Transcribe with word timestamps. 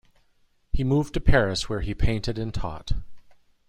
He 0.73 0.83
moved 0.83 1.13
to 1.13 1.19
Paris 1.19 1.69
where 1.69 1.81
he 1.81 1.93
painted 1.93 2.39
and 2.39 2.51
taught. 2.51 2.93